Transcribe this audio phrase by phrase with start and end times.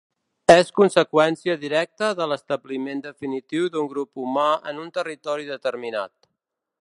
[0.51, 6.17] És conseqüència directa de l'establiment definitiu d'un grup humà en un territori determinat.